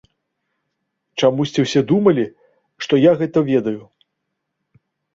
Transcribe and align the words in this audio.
Чамусьці 1.23 1.59
ўсе 1.67 1.85
думалі, 1.93 2.25
што 2.87 2.93
я 3.09 3.15
гэта 3.23 3.39
ведаю. 3.55 3.79